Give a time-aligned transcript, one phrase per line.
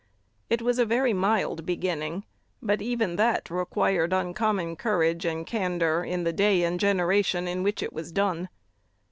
[0.49, 2.25] It was a very mild beginning;
[2.59, 7.83] but even that required uncommon courage and candor in the day and generation in which
[7.83, 8.49] it was done.